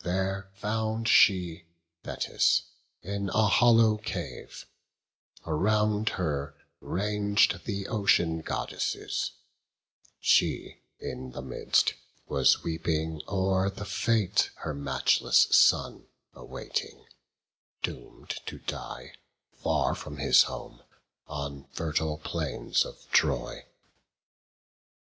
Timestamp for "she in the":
10.20-11.40